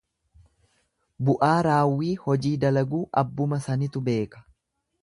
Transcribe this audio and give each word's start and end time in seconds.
Bu'aa 1.27 1.51
raawwii 1.67 2.11
hojii 2.25 2.55
dalaguu 2.65 3.07
abbuma 3.25 3.65
sanitu 3.69 4.07
beeka. 4.11 4.45